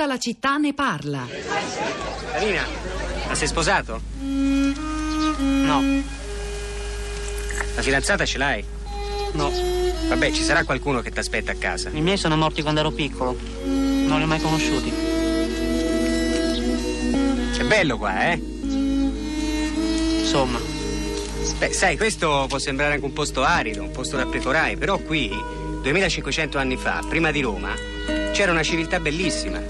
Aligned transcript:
Tutta 0.00 0.12
la 0.14 0.18
città 0.18 0.56
ne 0.56 0.72
parla. 0.72 1.28
Marina, 2.32 2.66
ma 3.28 3.34
sei 3.34 3.46
sposato? 3.46 4.00
No, 4.16 5.82
La 7.74 7.82
fidanzata 7.82 8.24
ce 8.24 8.38
l'hai? 8.38 8.64
no. 9.32 9.52
Vabbè, 10.08 10.30
ci 10.32 10.42
sarà 10.42 10.64
qualcuno 10.64 11.02
che 11.02 11.10
ti 11.10 11.18
aspetta 11.18 11.52
a 11.52 11.54
casa. 11.56 11.90
I 11.92 12.00
miei 12.00 12.16
sono 12.16 12.34
morti 12.38 12.62
quando 12.62 12.80
ero 12.80 12.92
piccolo. 12.92 13.36
Non 13.64 14.16
li 14.16 14.22
ho 14.22 14.26
mai 14.26 14.40
conosciuti. 14.40 14.90
È 17.58 17.62
bello 17.64 17.98
qua, 17.98 18.30
eh? 18.30 18.40
Insomma, 20.20 20.58
Beh, 21.58 21.74
sai, 21.74 21.98
questo 21.98 22.46
può 22.48 22.56
sembrare 22.58 22.94
anche 22.94 23.04
un 23.04 23.12
posto 23.12 23.42
arido, 23.42 23.82
un 23.82 23.90
posto 23.90 24.16
da 24.16 24.24
precorai, 24.24 24.78
però 24.78 24.96
qui, 24.96 25.28
2500 25.82 26.56
anni 26.56 26.78
fa, 26.78 27.04
prima 27.06 27.30
di 27.30 27.42
Roma, 27.42 27.74
c'era 28.32 28.50
una 28.50 28.62
civiltà 28.62 28.98
bellissima. 28.98 29.60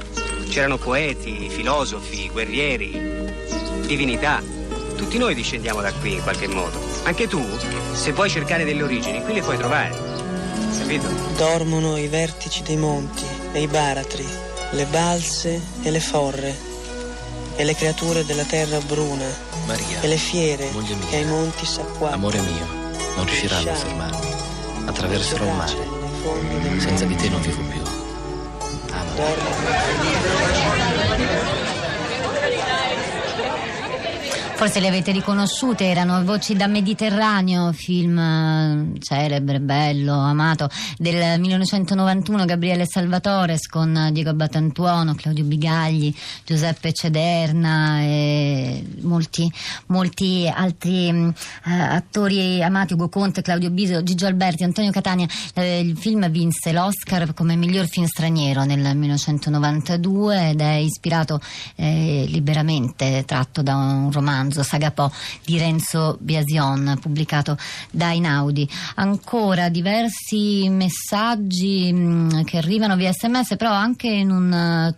C'erano 0.51 0.79
poeti, 0.79 1.49
filosofi, 1.49 2.29
guerrieri, 2.29 2.91
divinità. 3.87 4.43
Tutti 4.97 5.17
noi 5.17 5.33
discendiamo 5.37 5.81
da 5.81 5.93
qui 5.93 6.15
in 6.15 6.23
qualche 6.23 6.49
modo. 6.49 6.77
Anche 7.05 7.29
tu, 7.29 7.41
se 7.93 8.11
vuoi 8.11 8.29
cercare 8.29 8.65
delle 8.65 8.83
origini, 8.83 9.23
qui 9.23 9.35
le 9.35 9.43
puoi 9.43 9.57
trovare. 9.57 9.97
Capito? 10.77 11.09
Dormono 11.37 11.97
i 11.97 12.09
vertici 12.09 12.65
dei 12.65 12.77
monti 12.77 13.25
e 13.53 13.63
i 13.63 13.69
baratri, 13.69 14.27
le 14.73 14.87
balse 14.87 15.61
e 15.83 15.91
le 15.93 16.01
forre, 16.01 16.59
e 17.55 17.63
le 17.63 17.77
creature 17.77 18.25
della 18.25 18.45
terra 18.45 18.81
bruna, 18.81 19.27
Maria, 19.67 20.01
e 20.01 20.09
le 20.09 20.17
fiere 20.17 20.69
moglie 20.73 20.97
mia, 20.97 21.07
che 21.07 21.17
ai 21.17 21.27
monti 21.27 21.65
s'acquattano. 21.65 22.15
amore 22.15 22.41
mio, 22.41 22.67
non 23.15 23.25
riusciranno 23.25 23.71
a 23.71 23.75
fermarmi. 23.75 24.35
Attraverserò 24.87 25.45
il 25.45 25.53
mare. 25.53 26.81
Senza 26.81 27.05
di 27.05 27.15
te 27.15 27.29
non 27.29 27.41
vivo 27.41 27.63
più. 27.63 28.00
Торм. 29.17 30.80
Forse 34.61 34.81
le 34.81 34.89
avete 34.89 35.11
riconosciute, 35.11 35.87
erano 35.87 36.23
Voci 36.23 36.55
da 36.55 36.67
Mediterraneo, 36.67 37.73
film 37.73 38.19
eh, 38.19 38.99
celebre, 39.01 39.59
bello, 39.59 40.13
amato, 40.13 40.69
del 40.99 41.41
1991, 41.41 42.45
Gabriele 42.45 42.85
Salvatores 42.87 43.67
con 43.67 44.11
Diego 44.13 44.35
Batantuono, 44.35 45.15
Claudio 45.15 45.45
Bigagli, 45.45 46.15
Giuseppe 46.45 46.93
Cederna 46.93 48.03
e 48.03 48.85
molti, 49.01 49.51
molti 49.87 50.47
altri 50.55 51.11
mh, 51.11 51.35
eh, 51.65 51.73
attori 51.73 52.63
amati, 52.63 52.93
Ugo 52.93 53.09
Conte, 53.09 53.41
Claudio 53.41 53.71
Biso, 53.71 54.03
Gigio 54.03 54.27
Alberti, 54.27 54.63
Antonio 54.63 54.91
Catania. 54.91 55.27
Eh, 55.55 55.81
il 55.81 55.97
film 55.97 56.29
vinse 56.29 56.73
l'Oscar 56.73 57.33
come 57.33 57.57
miglior 57.57 57.89
film 57.89 58.05
straniero 58.05 58.65
nel 58.65 58.95
1992 58.95 60.51
ed 60.51 60.61
è 60.61 60.75
ispirato 60.75 61.41
eh, 61.77 62.27
liberamente, 62.29 63.25
tratto 63.27 63.63
da 63.63 63.75
un 63.77 64.13
romanzo, 64.13 64.49
Saga 64.53 64.91
Po, 64.91 65.11
di 65.45 65.59
Renzo 65.59 66.17
Biasion, 66.21 66.99
pubblicato 67.01 67.57
da 67.91 68.11
Inaudi. 68.11 68.69
Ancora 68.97 69.69
diversi 69.69 70.69
messaggi 70.69 71.93
mh, 71.93 72.45
che 72.45 72.59
arrivano 72.59 72.97
via 72.97 73.13
sms, 73.13 73.57
però 73.57 73.73
anche 73.73 74.09
in 74.09 74.31
un 74.31 74.53
eh, 74.53 74.95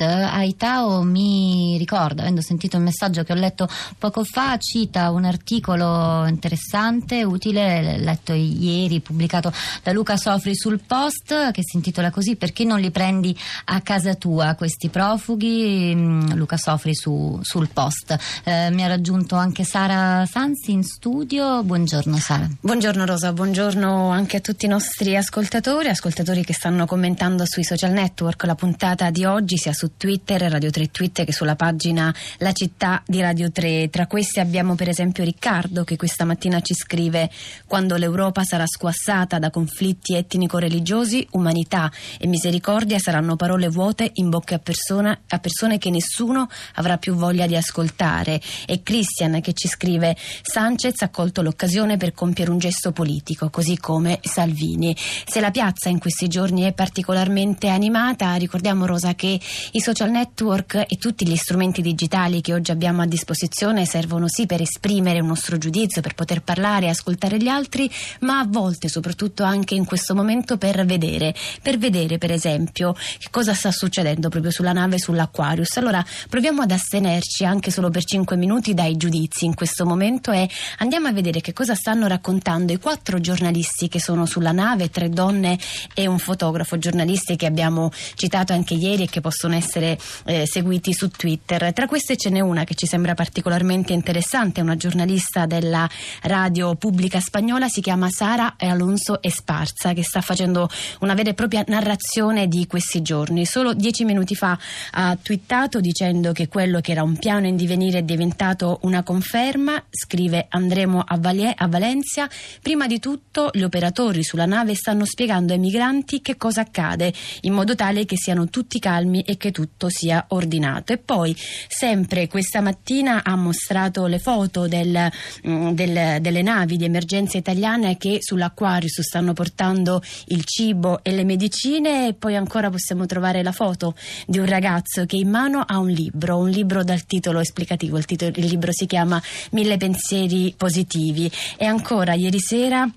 tweet. 0.00 0.28
Aitao 0.30 1.02
mi 1.02 1.76
ricorda, 1.76 2.22
avendo 2.22 2.40
sentito 2.40 2.76
il 2.76 2.82
messaggio 2.82 3.22
che 3.22 3.32
ho 3.32 3.36
letto 3.36 3.68
poco 3.98 4.24
fa, 4.24 4.56
cita 4.56 5.10
un 5.10 5.24
articolo 5.24 6.26
interessante, 6.26 7.22
utile, 7.22 7.98
letto 7.98 8.32
ieri, 8.32 9.00
pubblicato 9.00 9.52
da 9.82 9.92
Luca 9.92 10.16
Sofri 10.16 10.56
sul 10.56 10.80
Post, 10.80 11.50
che 11.50 11.62
si 11.62 11.76
intitola 11.76 12.10
così 12.10 12.36
Perché 12.36 12.64
non 12.64 12.80
li 12.80 12.90
prendi 12.90 13.36
a 13.66 13.80
casa 13.80 14.14
tua 14.14 14.54
questi 14.54 14.88
profughi? 14.88 15.92
Mm, 15.94 16.32
Luca 16.34 16.56
Sofri 16.56 16.94
su- 16.94 17.38
sul 17.42 17.68
Post. 17.68 18.16
Eh, 18.44 18.70
mi 18.70 18.84
ha 18.84 18.88
raggiunto 18.88 19.36
anche 19.36 19.64
Sara 19.64 20.24
Sansi 20.26 20.72
in 20.72 20.84
studio. 20.84 21.62
Buongiorno 21.62 22.16
Sara. 22.16 22.48
Buongiorno 22.60 23.04
Rosa, 23.04 23.32
buongiorno 23.32 24.10
anche 24.10 24.38
a 24.38 24.40
tutti 24.40 24.64
i 24.64 24.68
nostri 24.68 25.16
ascoltatori, 25.16 25.88
ascoltatori 25.88 26.44
che 26.44 26.52
stanno 26.52 26.86
commentando 26.86 27.44
sui 27.46 27.64
social 27.64 27.92
network 27.92 28.44
la 28.44 28.54
puntata 28.54 29.10
di 29.10 29.24
oggi 29.24 29.56
sia 29.56 29.72
su 29.72 29.89
Twitter, 29.96 30.40
Radio 30.50 30.70
3 30.70 30.90
Twitter 30.90 31.24
che 31.24 31.32
sulla 31.32 31.56
pagina 31.56 32.14
La 32.38 32.52
città 32.52 33.02
di 33.06 33.20
Radio 33.20 33.50
3. 33.50 33.88
Tra 33.90 34.06
questi 34.06 34.40
abbiamo 34.40 34.74
per 34.74 34.88
esempio 34.88 35.24
Riccardo 35.24 35.84
che 35.84 35.96
questa 35.96 36.24
mattina 36.24 36.60
ci 36.60 36.74
scrive 36.74 37.30
quando 37.66 37.96
l'Europa 37.96 38.42
sarà 38.44 38.66
squassata 38.66 39.38
da 39.38 39.50
conflitti 39.50 40.14
etnico-religiosi, 40.14 41.26
umanità 41.32 41.90
e 42.18 42.26
misericordia 42.26 42.98
saranno 42.98 43.36
parole 43.36 43.68
vuote 43.68 44.10
in 44.14 44.28
bocca 44.28 44.56
a, 44.56 44.58
persona- 44.58 45.18
a 45.28 45.38
persone 45.38 45.78
che 45.78 45.90
nessuno 45.90 46.48
avrà 46.74 46.98
più 46.98 47.14
voglia 47.14 47.46
di 47.46 47.56
ascoltare. 47.56 48.40
E 48.66 48.82
Christian 48.82 49.40
che 49.40 49.52
ci 49.52 49.68
scrive 49.68 50.16
Sanchez 50.42 51.02
ha 51.02 51.08
colto 51.08 51.42
l'occasione 51.42 51.96
per 51.96 52.12
compiere 52.12 52.50
un 52.50 52.58
gesto 52.58 52.92
politico, 52.92 53.50
così 53.50 53.78
come 53.78 54.18
Salvini. 54.22 54.96
Se 54.96 55.40
la 55.40 55.50
piazza 55.50 55.88
in 55.88 55.98
questi 55.98 56.28
giorni 56.28 56.62
è 56.62 56.72
particolarmente 56.72 57.68
animata, 57.68 58.34
ricordiamo 58.34 58.86
Rosa 58.86 59.14
che 59.14 59.40
i 59.72 59.79
social 59.80 60.10
network 60.10 60.84
e 60.88 60.96
tutti 60.96 61.26
gli 61.26 61.36
strumenti 61.36 61.80
digitali 61.80 62.40
che 62.40 62.52
oggi 62.52 62.70
abbiamo 62.70 63.02
a 63.02 63.06
disposizione 63.06 63.86
servono 63.86 64.28
sì 64.28 64.46
per 64.46 64.60
esprimere 64.60 65.20
un 65.20 65.28
nostro 65.28 65.58
giudizio, 65.58 66.02
per 66.02 66.14
poter 66.14 66.42
parlare 66.42 66.86
e 66.86 66.88
ascoltare 66.90 67.38
gli 67.38 67.48
altri, 67.48 67.90
ma 68.20 68.40
a 68.40 68.46
volte, 68.46 68.88
soprattutto 68.88 69.42
anche 69.42 69.74
in 69.74 69.84
questo 69.84 70.14
momento, 70.14 70.58
per 70.58 70.84
vedere. 70.84 71.34
Per 71.62 71.78
vedere, 71.78 72.18
per 72.18 72.30
esempio, 72.30 72.92
che 72.92 73.28
cosa 73.30 73.54
sta 73.54 73.70
succedendo 73.70 74.28
proprio 74.28 74.52
sulla 74.52 74.72
nave 74.72 74.98
sull'Aquarius. 74.98 75.76
Allora 75.78 76.04
proviamo 76.28 76.62
ad 76.62 76.70
astenerci 76.70 77.44
anche 77.44 77.70
solo 77.70 77.88
per 77.88 78.04
5 78.04 78.36
minuti 78.36 78.74
dai 78.74 78.96
giudizi 78.96 79.46
in 79.46 79.54
questo 79.54 79.86
momento 79.86 80.30
e 80.30 80.48
andiamo 80.78 81.08
a 81.08 81.12
vedere 81.12 81.40
che 81.40 81.52
cosa 81.52 81.74
stanno 81.74 82.06
raccontando 82.06 82.72
i 82.72 82.78
quattro 82.78 83.20
giornalisti 83.20 83.88
che 83.88 84.00
sono 84.00 84.26
sulla 84.26 84.52
nave, 84.52 84.90
tre 84.90 85.08
donne 85.08 85.58
e 85.94 86.06
un 86.06 86.18
fotografo, 86.18 86.78
giornalisti 86.78 87.36
che 87.36 87.46
abbiamo 87.46 87.90
citato 88.14 88.52
anche 88.52 88.74
ieri 88.74 89.04
e 89.04 89.08
che 89.08 89.20
possono 89.20 89.54
essere 89.54 89.68
eh, 89.78 90.46
seguiti 90.46 90.92
su 90.92 91.08
Twitter. 91.10 91.72
Tra 91.72 91.86
queste 91.86 92.16
ce 92.16 92.30
n'è 92.30 92.40
una 92.40 92.64
che 92.64 92.74
ci 92.74 92.86
sembra 92.86 93.14
particolarmente 93.14 93.92
interessante, 93.92 94.60
una 94.60 94.76
giornalista 94.76 95.46
della 95.46 95.88
radio 96.22 96.74
pubblica 96.74 97.20
spagnola, 97.20 97.68
si 97.68 97.80
chiama 97.80 98.08
Sara 98.10 98.54
Alonso 98.58 99.22
Esparza, 99.22 99.92
che 99.92 100.02
sta 100.02 100.20
facendo 100.20 100.68
una 101.00 101.14
vera 101.14 101.30
e 101.30 101.34
propria 101.34 101.64
narrazione 101.66 102.48
di 102.48 102.66
questi 102.66 103.02
giorni. 103.02 103.44
Solo 103.44 103.74
dieci 103.74 104.04
minuti 104.04 104.34
fa 104.34 104.58
ha 104.92 105.16
twittato 105.20 105.80
dicendo 105.80 106.32
che 106.32 106.48
quello 106.48 106.80
che 106.80 106.92
era 106.92 107.02
un 107.02 107.16
piano 107.16 107.46
in 107.46 107.56
divenire 107.56 107.98
è 107.98 108.02
diventato 108.02 108.78
una 108.82 109.02
conferma, 109.02 109.82
scrive 109.90 110.46
andremo 110.48 111.04
a, 111.06 111.16
Valie- 111.18 111.54
a 111.56 111.66
Valencia. 111.68 112.28
Prima 112.62 112.86
di 112.86 112.98
tutto 112.98 113.50
gli 113.52 113.62
operatori 113.62 114.22
sulla 114.22 114.46
nave 114.46 114.74
stanno 114.74 115.04
spiegando 115.04 115.52
ai 115.52 115.58
migranti 115.58 116.20
che 116.20 116.36
cosa 116.36 116.62
accade, 116.62 117.12
in 117.42 117.52
modo 117.52 117.74
tale 117.74 118.04
che 118.04 118.16
siano 118.16 118.48
tutti 118.48 118.78
calmi 118.78 119.22
e 119.22 119.36
che 119.36 119.49
tutto 119.50 119.88
sia 119.88 120.24
ordinato. 120.28 120.92
E 120.92 120.98
poi, 120.98 121.36
sempre 121.68 122.28
questa 122.28 122.60
mattina, 122.60 123.22
ha 123.24 123.36
mostrato 123.36 124.06
le 124.06 124.18
foto 124.18 124.68
del- 124.68 125.10
mm, 125.46 125.70
del- 125.70 126.20
delle 126.20 126.42
navi 126.42 126.76
di 126.76 126.84
emergenza 126.84 127.38
italiane 127.38 127.96
che 127.96 128.18
sull'Aquarius 128.20 129.00
stanno 129.00 129.32
portando 129.32 130.02
il 130.26 130.44
cibo 130.44 131.02
e 131.02 131.12
le 131.12 131.24
medicine. 131.24 132.08
E 132.08 132.14
poi 132.14 132.36
ancora 132.36 132.70
possiamo 132.70 133.06
trovare 133.06 133.42
la 133.42 133.52
foto 133.52 133.94
di 134.26 134.38
un 134.38 134.46
ragazzo 134.46 135.06
che 135.06 135.16
in 135.16 135.28
mano 135.28 135.62
ha 135.66 135.78
un 135.78 135.88
libro, 135.88 136.38
un 136.38 136.48
libro 136.50 136.82
dal 136.84 137.04
titolo 137.04 137.40
esplicativo, 137.40 137.96
il, 137.96 138.04
titolo- 138.04 138.32
il 138.36 138.46
libro 138.46 138.72
si 138.72 138.86
chiama 138.86 139.20
Mille 139.52 139.76
pensieri 139.76 140.54
positivi. 140.56 141.30
E 141.56 141.64
ancora 141.64 142.14
ieri 142.14 142.38
sera 142.40 142.88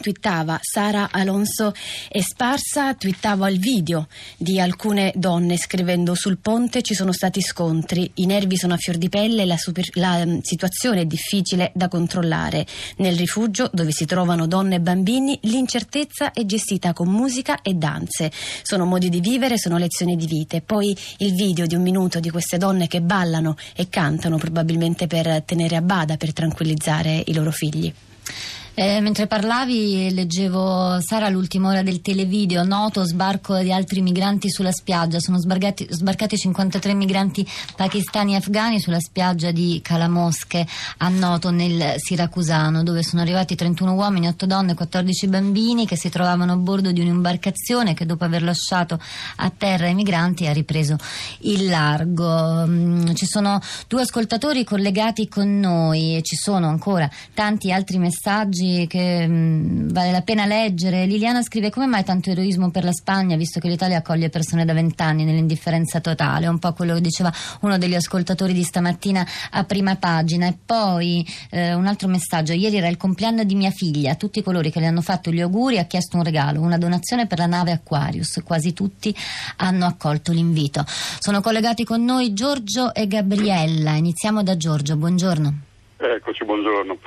twittava 0.00 0.58
Sara 0.60 1.08
Alonso 1.10 1.72
Esparsa, 2.08 2.94
twittava 2.94 3.48
il 3.48 3.58
video 3.58 4.08
di 4.36 4.60
alcune 4.60 5.12
donne 5.14 5.56
scrivendo 5.56 6.14
sul 6.14 6.38
ponte 6.38 6.82
ci 6.82 6.94
sono 6.94 7.12
stati 7.12 7.40
scontri, 7.40 8.10
i 8.14 8.26
nervi 8.26 8.56
sono 8.56 8.74
a 8.74 8.76
fior 8.76 8.96
di 8.96 9.08
pelle, 9.08 9.44
la, 9.44 9.56
super- 9.56 9.94
la, 9.94 10.24
mm, 10.24 10.38
situazione 10.42 11.02
è 11.02 11.04
difficile 11.06 11.70
da 11.74 11.88
controllare. 11.88 12.66
Nel 12.98 13.16
rifugio 13.16 13.70
dove 13.72 13.92
si 13.92 14.04
trovano 14.04 14.46
donne 14.46 14.76
e 14.76 14.80
bambini 14.80 15.38
l'incertezza 15.42 16.32
è 16.32 16.44
gestita 16.44 16.92
con 16.92 17.08
musica 17.08 17.62
e 17.62 17.74
danze. 17.74 18.30
Sono 18.62 18.84
modi 18.84 19.08
di 19.08 19.20
vivere, 19.20 19.58
sono 19.58 19.78
lezioni 19.78 20.16
di 20.16 20.26
vita. 20.26 20.56
E 20.56 20.60
Poi 20.60 20.96
il 21.18 21.34
video 21.34 21.66
di 21.66 21.74
un 21.74 21.82
minuto 21.82 22.20
di 22.20 22.30
queste 22.30 22.58
donne 22.58 22.86
che 22.86 23.00
ballano 23.00 23.56
e 23.74 23.88
cantano 23.88 24.36
probabilmente 24.36 25.06
per 25.06 25.42
tenere 25.42 25.76
a 25.76 25.82
bada, 25.82 26.16
per 26.16 26.32
tranquillizzare 26.32 27.22
i 27.26 27.34
loro 27.34 27.50
figli. 27.50 27.92
Eh, 28.78 29.00
mentre 29.00 29.26
parlavi 29.26 30.12
leggevo 30.12 30.98
Sara 31.00 31.30
l'ultima 31.30 31.70
ora 31.70 31.82
del 31.82 32.02
televideo, 32.02 32.62
noto 32.62 33.06
sbarco 33.06 33.56
di 33.60 33.72
altri 33.72 34.02
migranti 34.02 34.50
sulla 34.50 34.70
spiaggia, 34.70 35.18
sono 35.18 35.38
sbarcati, 35.38 35.86
sbarcati 35.88 36.36
53 36.36 36.92
migranti 36.92 37.48
pakistani 37.74 38.34
e 38.34 38.36
afghani 38.36 38.78
sulla 38.78 39.00
spiaggia 39.00 39.50
di 39.50 39.80
Calamosche 39.82 40.66
a 40.98 41.08
Noto 41.08 41.48
nel 41.50 41.94
Siracusano 41.96 42.82
dove 42.82 43.02
sono 43.02 43.22
arrivati 43.22 43.54
31 43.54 43.94
uomini, 43.94 44.28
8 44.28 44.44
donne 44.44 44.72
e 44.72 44.74
14 44.74 45.26
bambini 45.28 45.86
che 45.86 45.96
si 45.96 46.10
trovavano 46.10 46.52
a 46.52 46.56
bordo 46.56 46.92
di 46.92 47.00
un'imbarcazione 47.00 47.94
che 47.94 48.04
dopo 48.04 48.24
aver 48.24 48.42
lasciato 48.42 49.00
a 49.36 49.50
terra 49.56 49.86
i 49.86 49.94
migranti 49.94 50.46
ha 50.48 50.52
ripreso 50.52 50.98
il 51.38 51.64
largo. 51.70 52.66
Mm, 52.66 53.14
ci 53.14 53.24
sono 53.24 53.58
due 53.88 54.02
ascoltatori 54.02 54.64
collegati 54.64 55.28
con 55.28 55.58
noi 55.58 56.16
e 56.16 56.20
ci 56.20 56.36
sono 56.36 56.68
ancora 56.68 57.08
tanti 57.32 57.72
altri 57.72 57.96
messaggi 57.96 58.64
che 58.88 59.26
mh, 59.26 59.92
vale 59.92 60.10
la 60.10 60.22
pena 60.22 60.46
leggere. 60.46 61.06
Liliana 61.06 61.42
scrive 61.42 61.70
come 61.70 61.86
mai 61.86 62.04
tanto 62.04 62.30
eroismo 62.30 62.70
per 62.70 62.84
la 62.84 62.92
Spagna 62.92 63.36
visto 63.36 63.60
che 63.60 63.68
l'Italia 63.68 63.98
accoglie 63.98 64.28
persone 64.28 64.64
da 64.64 64.72
vent'anni 64.72 65.24
nell'indifferenza 65.24 66.00
totale, 66.00 66.46
un 66.46 66.58
po' 66.58 66.72
quello 66.72 66.94
che 66.94 67.00
diceva 67.00 67.32
uno 67.60 67.78
degli 67.78 67.94
ascoltatori 67.94 68.52
di 68.52 68.62
stamattina 68.62 69.26
a 69.50 69.64
prima 69.64 69.96
pagina. 69.96 70.46
E 70.46 70.56
poi 70.64 71.26
eh, 71.50 71.74
un 71.74 71.86
altro 71.86 72.08
messaggio, 72.08 72.52
ieri 72.52 72.76
era 72.76 72.88
il 72.88 72.96
compleanno 72.96 73.44
di 73.44 73.54
mia 73.54 73.70
figlia, 73.70 74.12
a 74.12 74.14
tutti 74.16 74.42
coloro 74.42 74.68
che 74.68 74.80
le 74.80 74.86
hanno 74.86 75.02
fatto 75.02 75.30
gli 75.30 75.40
auguri 75.40 75.78
ha 75.78 75.84
chiesto 75.84 76.16
un 76.16 76.24
regalo, 76.24 76.60
una 76.60 76.78
donazione 76.78 77.26
per 77.26 77.38
la 77.38 77.46
nave 77.46 77.72
Aquarius, 77.72 78.40
quasi 78.44 78.72
tutti 78.72 79.14
hanno 79.56 79.86
accolto 79.86 80.32
l'invito. 80.32 80.84
Sono 80.86 81.40
collegati 81.40 81.84
con 81.84 82.04
noi 82.04 82.32
Giorgio 82.32 82.94
e 82.94 83.06
Gabriella, 83.06 83.92
iniziamo 83.92 84.42
da 84.42 84.56
Giorgio, 84.56 84.96
buongiorno. 84.96 85.54
Eccoci, 85.98 86.44
buongiorno. 86.44 86.98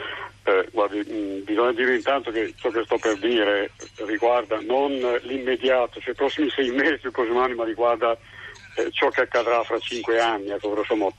Eh, 0.49 0.67
guardi, 0.71 0.97
mh, 0.97 1.13
mm, 1.13 1.43
bisogna 1.43 1.73
dire 1.73 1.95
intanto 1.95 2.31
che 2.31 2.53
ciò 2.57 2.71
che 2.71 2.83
sto 2.83 2.97
per 2.97 3.19
dire 3.19 3.71
riguarda 4.05 4.59
non 4.61 4.91
l'immediato, 5.21 5.99
cioè 5.99 6.13
i 6.13 6.15
prossimi 6.15 6.49
sei 6.55 6.71
mesi, 6.71 7.05
i 7.05 7.11
prossimi 7.11 7.37
anni, 7.37 7.53
ma 7.53 7.65
riguarda 7.65 8.17
eh, 8.75 8.89
ciò 8.91 9.09
che 9.09 9.21
accadrà 9.21 9.63
fra 9.63 9.77
cinque 9.77 10.19
anni, 10.19 10.49
ecco, 10.49 10.71
grosso 10.71 10.95
modo. 10.95 11.13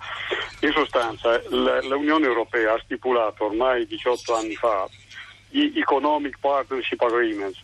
In 0.62 0.72
sostanza, 0.72 1.40
l'Unione 1.48 2.26
Europea 2.26 2.74
ha 2.74 2.80
stipulato 2.82 3.44
ormai 3.44 3.86
18 3.86 4.34
anni 4.34 4.54
fa 4.56 4.88
gli 5.48 5.78
Economic 5.78 6.38
Partnership 6.40 7.00
Agreements, 7.00 7.58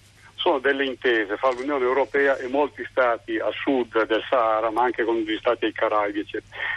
sono 0.47 0.59
delle 0.61 0.85
intese 0.85 1.37
fra 1.37 1.51
l'Unione 1.51 1.85
Europea 1.85 2.37
e 2.37 2.47
molti 2.47 2.87
stati 2.89 3.37
a 3.37 3.51
sud 3.51 4.07
del 4.07 4.23
Sahara, 4.29 4.71
ma 4.71 4.85
anche 4.85 5.03
con 5.03 5.17
gli 5.17 5.37
stati 5.39 5.59
dei 5.63 5.73
Caraibi. 5.73 6.25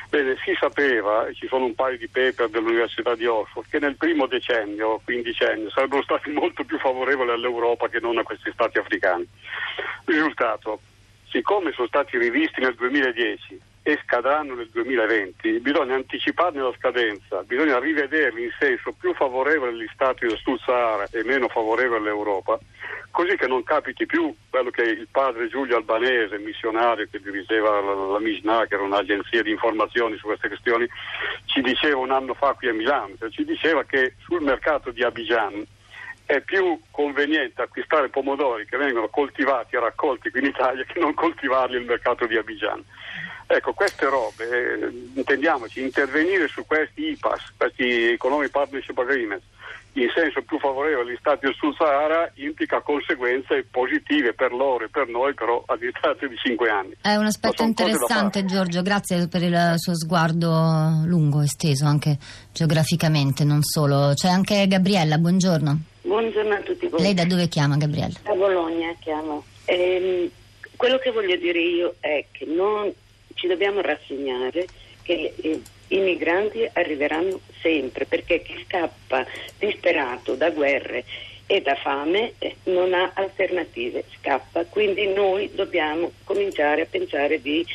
Bene, 0.09 0.35
si 0.43 0.55
sapeva, 0.59 1.27
ci 1.33 1.45
sono 1.45 1.65
un 1.65 1.75
paio 1.75 1.95
di 1.99 2.07
paper 2.07 2.49
dell'Università 2.49 3.13
di 3.13 3.27
Oxford, 3.27 3.69
che 3.69 3.77
nel 3.77 3.95
primo 3.95 4.25
decennio, 4.25 4.99
quindicennio, 5.03 5.69
sarebbero 5.69 6.01
stati 6.01 6.31
molto 6.33 6.63
più 6.63 6.79
favorevoli 6.79 7.29
all'Europa 7.29 7.89
che 7.89 7.99
non 7.99 8.17
a 8.17 8.23
questi 8.23 8.49
stati 8.51 8.79
africani. 8.79 9.27
Risultato, 10.05 10.79
siccome 11.29 11.71
sono 11.71 11.85
stati 11.85 12.17
rivisti 12.17 12.61
nel 12.61 12.73
2010 12.73 13.68
e 13.91 13.99
scadranno 14.03 14.53
nel 14.53 14.69
2020, 14.71 15.59
bisogna 15.61 15.95
anticiparne 15.95 16.61
la 16.61 16.73
scadenza, 16.77 17.41
bisogna 17.43 17.79
rivederli 17.79 18.43
in 18.43 18.51
senso 18.59 18.91
più 18.91 19.13
favorevole 19.15 19.71
agli 19.71 19.89
stati 19.91 20.27
del 20.27 20.37
Sud 20.37 20.59
Sahara 20.59 21.07
e 21.11 21.23
meno 21.23 21.47
favorevole 21.47 21.97
all'Europa, 21.97 22.59
così 23.09 23.35
che 23.35 23.47
non 23.47 23.63
capiti 23.63 24.05
più 24.05 24.31
quello 24.49 24.69
che 24.69 24.83
il 24.83 25.07
padre 25.09 25.47
Giulio 25.47 25.77
Albanese, 25.77 26.37
missionario 26.37 27.07
che 27.09 27.19
dirigeva 27.19 27.81
la, 27.81 27.93
la 27.93 28.19
Mishnah, 28.19 28.67
che 28.67 28.75
era 28.75 28.83
un'agenzia 28.83 29.41
di 29.41 29.49
informazioni 29.49 30.17
su 30.17 30.25
queste 30.27 30.49
questioni, 30.49 30.87
ci 31.45 31.61
diceva 31.61 31.97
un 31.97 32.11
anno 32.11 32.35
fa 32.35 32.53
qui 32.53 32.67
a 32.69 32.73
Milano, 32.73 33.15
cioè 33.17 33.29
ci 33.29 33.43
diceva 33.43 33.83
che 33.85 34.13
sul 34.19 34.41
mercato 34.41 34.91
di 34.91 35.03
Abidjan 35.03 35.65
è 36.27 36.41
più 36.41 36.79
conveniente 36.91 37.63
acquistare 37.63 38.09
pomodori 38.09 38.67
che 38.67 38.77
vengono 38.77 39.07
coltivati 39.07 39.75
e 39.75 39.79
raccolti 39.79 40.29
qui 40.29 40.41
in 40.41 40.45
Italia 40.45 40.83
che 40.83 40.99
non 40.99 41.15
coltivarli 41.15 41.77
nel 41.77 41.87
mercato 41.87 42.27
di 42.27 42.37
Abidjan. 42.37 42.85
Ecco, 43.51 43.73
queste 43.73 44.05
robe, 44.05 44.43
eh, 44.43 45.09
intendiamoci, 45.15 45.81
intervenire 45.81 46.47
su 46.47 46.67
questi 46.67 47.09
IPAS, 47.09 47.53
questi 47.57 48.11
Economic 48.11 48.51
Partnership 48.51 48.95
Agreements, 48.99 49.43
in 49.93 50.07
senso 50.13 50.43
più 50.43 50.59
favorevole 50.59 51.09
agli 51.09 51.17
Stati 51.19 51.47
del 51.47 51.55
Sud 51.55 51.73
Sahara 51.75 52.31
implica 52.35 52.79
conseguenze 52.81 53.65
positive 53.71 54.33
per 54.33 54.51
loro 54.51 54.85
e 54.85 54.89
per 54.89 55.07
noi, 55.07 55.33
però 55.33 55.63
a 55.65 55.75
distanza 55.77 56.27
di 56.27 56.35
cinque 56.37 56.69
anni. 56.69 56.93
È 57.01 57.15
un 57.15 57.25
aspetto 57.25 57.63
interessante, 57.63 58.45
Giorgio, 58.45 58.83
grazie 58.83 59.27
per 59.27 59.41
il 59.41 59.73
suo 59.77 59.95
sguardo 59.95 61.01
lungo, 61.05 61.41
esteso 61.41 61.87
anche 61.87 62.19
geograficamente, 62.53 63.43
non 63.45 63.63
solo. 63.63 64.11
C'è 64.13 64.29
anche 64.29 64.67
Gabriella, 64.67 65.17
buongiorno. 65.17 65.79
Buongiorno 66.03 66.53
a 66.53 66.59
tutti 66.59 66.87
voi. 66.87 67.01
Lei 67.01 67.15
da 67.15 67.25
dove 67.25 67.47
chiama, 67.47 67.77
Gabriella? 67.77 68.19
Da 68.21 68.35
Bologna 68.35 68.93
chiamo. 68.99 69.43
Ehm, 69.65 70.29
quello 70.75 70.99
che 70.99 71.09
voglio 71.09 71.35
dire 71.35 71.59
io 71.59 71.95
è 71.99 72.23
che 72.31 72.45
non 72.45 72.93
ci 73.39 73.47
dobbiamo 73.47 73.79
rassegnare 73.81 74.67
che 75.01 75.33
eh, 75.41 75.61
i 75.87 75.97
migranti 75.97 76.69
arriveranno 76.73 77.39
sempre 77.61 78.05
perché 78.05 78.41
chi 78.41 78.63
scappa 78.65 79.25
disperato 79.57 80.35
da 80.35 80.51
guerre 80.51 81.05
e 81.47 81.61
da 81.61 81.75
fame 81.75 82.33
eh, 82.37 82.57
non 82.65 82.93
ha 82.93 83.11
alternative, 83.15 84.03
scappa, 84.17 84.65
quindi 84.65 85.07
noi 85.07 85.49
dobbiamo 85.55 86.11
cominciare 86.25 86.81
a 86.81 86.87
pensare 86.87 87.41
di 87.41 87.65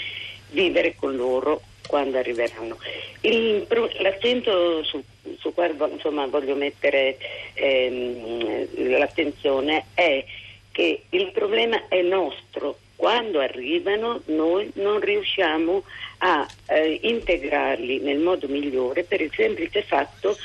vivere 0.51 0.95
con 0.95 1.17
loro 1.17 1.63
quando 1.89 2.19
arriveranno. 2.19 2.79
Il, 3.23 3.67
l'accento 3.99 4.85
su, 4.85 5.03
su 5.39 5.53
cui 5.53 5.73
voglio 5.75 6.55
mettere 6.55 7.17
ehm, 7.55 8.97
l'attenzione 8.97 9.87
è 9.95 10.25
che 10.71 11.03
il 11.11 11.31
problema 11.33 11.89
è 11.89 12.01
nostro, 12.03 12.79
quando 12.97 13.41
arrivano 13.41 14.21
noi 14.27 14.71
non 14.75 15.01
riusciamo 15.01 15.83
a 16.19 16.47
eh, 16.67 17.01
integrarli 17.03 17.99
nel 18.01 18.19
modo 18.19 18.47
migliore 18.49 19.05
per 19.05 19.21
il 19.21 19.33
semplice 19.35 19.83
fatto 19.83 20.37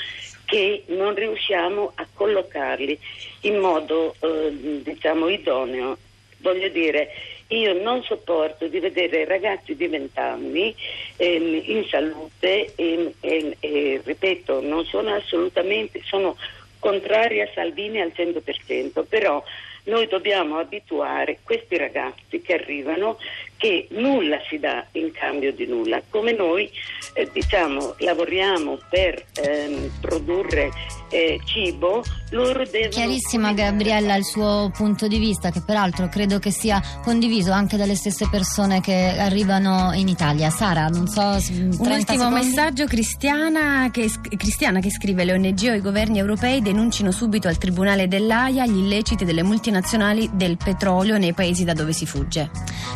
che 0.45 0.83
non 0.87 1.13
riusciamo 1.13 1.91
a 1.95 2.07
collocarli 2.11 2.99
in 3.41 3.57
modo 3.59 4.15
eh, 4.19 4.81
diciamo 4.83 5.29
idoneo. 5.29 5.97
Voglio 6.41 6.69
dire, 6.69 7.09
io 7.49 7.73
non 7.81 8.03
sopporto 8.03 8.67
di 8.67 8.79
vedere 8.79 9.25
ragazzi 9.25 9.75
di 9.75 9.87
20 9.87 10.19
anni 10.19 10.75
ehm, 11.17 11.61
in 11.65 11.85
salute 11.87 12.73
e, 12.75 13.13
e, 13.19 13.57
e, 13.59 14.01
ripeto, 14.03 14.61
non 14.61 14.85
sono 14.85 15.13
assolutamente, 15.13 16.01
sono 16.03 16.35
contraria 16.79 17.43
a 17.43 17.49
Salvini 17.53 18.01
al 18.01 18.13
100%, 18.15 19.03
però 19.07 19.43
noi 19.89 20.07
dobbiamo 20.07 20.57
abituare 20.57 21.39
questi 21.43 21.77
ragazzi 21.77 22.41
che 22.41 22.53
arrivano 22.53 23.17
che 23.57 23.87
nulla 23.89 24.39
si 24.47 24.57
dà 24.57 24.85
in 24.93 25.11
cambio 25.11 25.51
di 25.51 25.65
nulla, 25.65 26.01
come 26.09 26.31
noi 26.31 26.71
eh, 27.13 27.29
diciamo 27.33 27.95
lavoriamo 27.97 28.79
per 28.89 29.21
ehm, 29.43 29.91
produrre 29.99 30.69
eh, 31.09 31.39
cibo, 31.43 32.03
loro 32.31 32.63
devono... 32.65 32.89
Chiarissima 32.89 33.53
Gabriella 33.53 34.15
il 34.15 34.25
suo 34.25 34.71
punto 34.75 35.07
di 35.07 35.17
vista 35.17 35.51
che 35.51 35.61
peraltro 35.61 36.07
credo 36.09 36.39
che 36.39 36.51
sia 36.51 36.81
condiviso 37.03 37.51
anche 37.51 37.77
dalle 37.77 37.95
stesse 37.95 38.27
persone 38.29 38.81
che 38.81 39.15
arrivano 39.17 39.91
in 39.93 40.07
Italia. 40.07 40.49
Sara, 40.49 40.87
non 40.87 41.07
so... 41.07 41.21
Un 41.21 41.77
ultimo 41.79 42.03
secondi. 42.03 42.33
messaggio 42.45 42.85
Cristiana 42.85 43.89
che, 43.91 44.09
Cristiana 44.37 44.79
che 44.79 44.91
scrive 44.91 45.23
le 45.23 45.33
ONG 45.33 45.67
o 45.69 45.73
i 45.73 45.81
governi 45.81 46.19
europei 46.19 46.61
denuncino 46.61 47.11
subito 47.11 47.47
al 47.47 47.57
Tribunale 47.57 48.07
dell'AIA 48.07 48.65
gli 48.65 48.77
illeciti 48.77 49.25
delle 49.25 49.43
multinazionali 49.43 50.29
del 50.33 50.57
petrolio 50.57 51.17
nei 51.17 51.33
paesi 51.33 51.63
da 51.63 51.73
dove 51.73 51.93
si 51.93 52.05
fugge. 52.05 52.49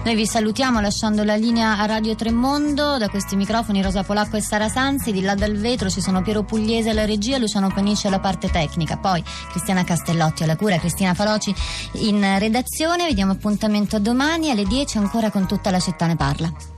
Noi 0.04 0.16
vi 0.16 0.26
salutiamo 0.26 0.80
lasciando 0.80 1.24
la 1.24 1.36
linea 1.36 1.78
a 1.80 1.86
Radio 1.86 2.16
Tremondo. 2.16 2.98
Da 2.98 3.10
questi 3.10 3.36
microfoni 3.36 3.82
Rosa 3.82 4.04
Polacco 4.04 4.38
e 4.38 4.42
Sara 4.42 4.70
Sanzi. 4.70 5.12
Di 5.12 5.22
là 5.22 5.36
dal 5.36 5.56
vetro 5.56 5.90
ci 5.90 6.02
sono 6.02 6.22
Piero 6.22 6.44
Pugliese 6.44 6.90
alla 6.90 7.06
regia, 7.06 7.38
Luciano 7.38 7.72
Panici 7.74 8.08
alla 8.08 8.20
parte 8.20 8.50
tecnica. 8.50 8.98
Poi 8.98 9.23
Cristiana 9.50 9.84
Castellotti 9.84 10.44
alla 10.44 10.56
cura, 10.56 10.78
Cristina 10.78 11.14
Faloci 11.14 11.54
in 11.94 12.38
redazione. 12.40 13.08
Vi 13.08 13.14
diamo 13.14 13.34
appuntamento 13.34 14.00
domani 14.00 14.50
alle 14.50 14.66
10 14.66 14.98
ancora 14.98 15.30
con 15.30 15.48
tutta 15.48 15.72
la 15.72 15.80
città 15.80 16.06
ne 16.08 16.16
parla. 16.16 16.73